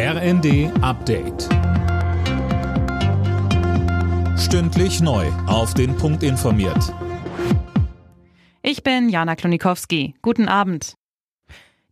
[0.00, 1.48] RND Update.
[4.38, 5.26] Stündlich neu.
[5.48, 6.94] Auf den Punkt informiert.
[8.62, 10.14] Ich bin Jana Klonikowski.
[10.22, 10.94] Guten Abend.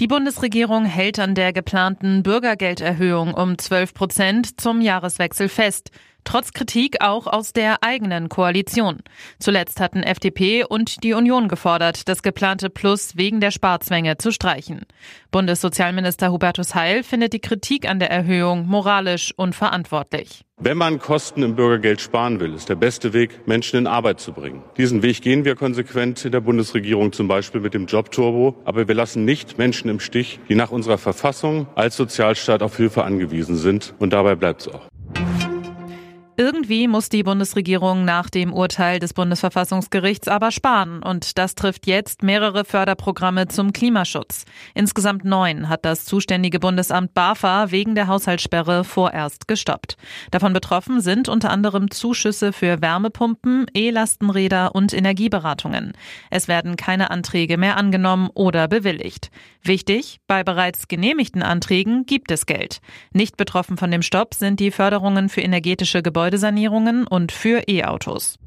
[0.00, 5.92] Die Bundesregierung hält an der geplanten Bürgergelderhöhung um 12 Prozent zum Jahreswechsel fest.
[6.24, 8.98] Trotz Kritik auch aus der eigenen Koalition.
[9.38, 14.82] Zuletzt hatten FDP und die Union gefordert, das geplante Plus wegen der Sparzwänge zu streichen.
[15.30, 20.44] Bundessozialminister Hubertus Heil findet die Kritik an der Erhöhung moralisch unverantwortlich.
[20.64, 24.32] Wenn man Kosten im Bürgergeld sparen will, ist der beste Weg, Menschen in Arbeit zu
[24.32, 24.62] bringen.
[24.76, 28.54] Diesen Weg gehen wir konsequent in der Bundesregierung, zum Beispiel mit dem Jobturbo.
[28.64, 33.02] Aber wir lassen nicht Menschen im Stich, die nach unserer Verfassung als Sozialstaat auf Hilfe
[33.02, 33.94] angewiesen sind.
[33.98, 34.91] Und dabei bleibt es auch.
[36.42, 41.00] Irgendwie muss die Bundesregierung nach dem Urteil des Bundesverfassungsgerichts aber sparen.
[41.00, 44.44] Und das trifft jetzt mehrere Förderprogramme zum Klimaschutz.
[44.74, 49.96] Insgesamt neun hat das zuständige Bundesamt BAFA wegen der Haushaltssperre vorerst gestoppt.
[50.32, 55.92] Davon betroffen sind unter anderem Zuschüsse für Wärmepumpen, E-Lastenräder und Energieberatungen.
[56.28, 59.30] Es werden keine Anträge mehr angenommen oder bewilligt.
[59.62, 62.80] Wichtig, bei bereits genehmigten Anträgen gibt es Geld.
[63.12, 68.38] Nicht betroffen von dem Stopp sind die Förderungen für energetische Gebäude Gebäudesanierungen und für E-Autos.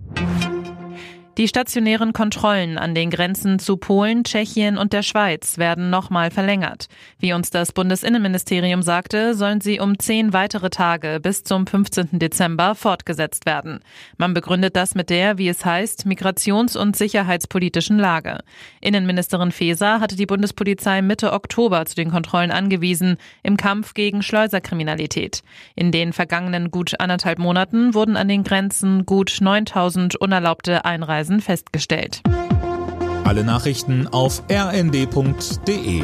[1.37, 6.87] Die stationären Kontrollen an den Grenzen zu Polen, Tschechien und der Schweiz werden nochmal verlängert.
[7.19, 12.19] Wie uns das Bundesinnenministerium sagte, sollen sie um zehn weitere Tage bis zum 15.
[12.19, 13.81] Dezember fortgesetzt werden.
[14.17, 18.39] Man begründet das mit der, wie es heißt, migrations- und sicherheitspolitischen Lage.
[18.79, 25.41] Innenministerin Faeser hatte die Bundespolizei Mitte Oktober zu den Kontrollen angewiesen im Kampf gegen Schleuserkriminalität.
[25.75, 31.41] In den vergangenen gut anderthalb Monaten wurden an den Grenzen gut 9000 unerlaubte Einreisen Preisen
[31.41, 32.21] festgestellt.
[33.23, 36.03] Alle Nachrichten auf rnd.de